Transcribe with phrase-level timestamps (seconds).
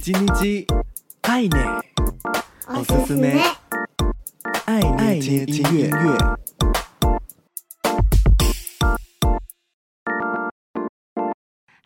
[0.00, 0.66] 叽妮叽，
[1.22, 1.82] 爱捏，
[2.68, 3.38] おすすめ，
[4.64, 4.80] 爱
[5.18, 6.39] 捏听音乐。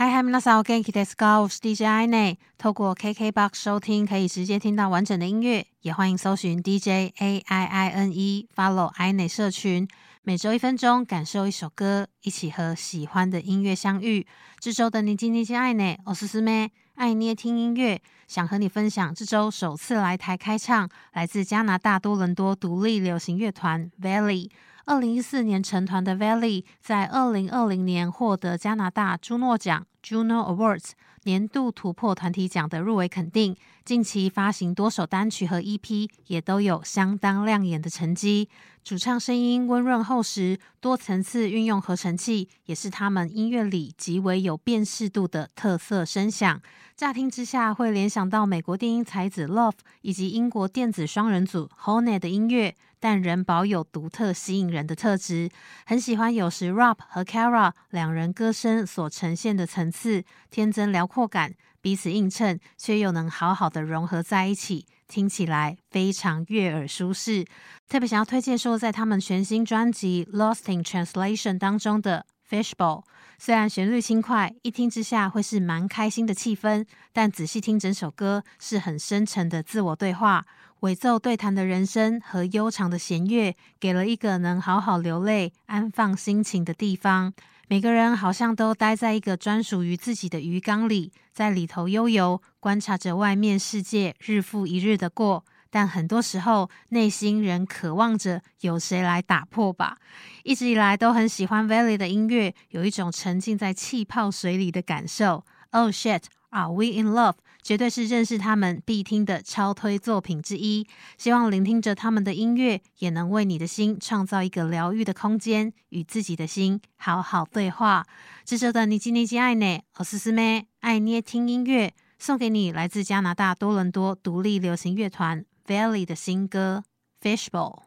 [0.00, 1.40] 嗨嗨，皆さんお元気ですか？
[1.40, 2.36] 我是 DJ 爱捏。
[2.58, 9.88] 透过 KKBOX 收听，可以直接听到完整的音乐，也欢迎搜寻 DJ A I I N E，follow 爱捏社群。
[10.22, 14.26] 每周一分钟，感受一首歌，一起和喜欢的音乐相遇。
[14.60, 24.50] 这周的你今天爱捏，おすすめ，爱捏听音乐，想和你分享这周首次来台开唱，来自加拿大多伦多独立流行乐团 Valley。
[24.88, 30.91] 二零一四年成团的 Valley，在二零二零年获得加拿大朱诺奖 （Juno Awards）。
[31.23, 38.49] 年度突破团体奖的入围肯定，近期发行多首单曲和 EP，也都有相当亮眼的成绩。
[38.83, 46.59] 主唱声音温润厚实，多层次运用合成器，也是他们音乐里极为有辨识度的特色声响。
[46.97, 55.49] 乍听之下会联想到美国电音才子 Love 以及英国电子双人组 Honey 的音乐，但仍保有独特吸引人的特质。
[55.85, 67.45] 很喜欢有时 Rap 和 Kara 两人歌声所呈现的层次，天真辽阔感，彼此映衬，却又能好好的融合在一起，听起来非常悦耳舒适。
[67.89, 72.99] 特别想要推荐说，在他们全新专辑《Lost in Translation》当中的《Fishbowl》，
[73.37, 80.45] 虽然旋律轻快，一听之下会是蛮开心的气氛，但仔细听整首歌，是很深沉的自我对话。
[80.81, 87.31] 尾奏对谈的人声和悠长的弦乐，给了一个能好好流泪、安放心情的地方。
[87.69, 95.45] 每个人好像都待在一个专属于自己的鱼缸里，在里头悠游，观察着外面世界日复一日的过。
[95.70, 99.98] 但很多时候，内心仍渴望着有谁来打破吧。
[100.42, 105.44] 一直以来都很喜欢 Valley 的音乐，有一种沉浸在气泡水里的感受。
[105.72, 107.34] Oh shit！Are We in Love？
[107.62, 110.86] 绝对是认识他们必听的超推作品之一。
[111.18, 118.06] 希望聆听着他们的音乐，也能为你的心创造一个疗愈的空间，与自己的心好好对话。
[118.44, 126.83] 这周的尼基尼基爱捏，おすすめ爱捏听音乐，送给你来自加拿大多伦多独立流行乐团 Valley 的新歌
[127.37, 127.79] 《Fishbowl》。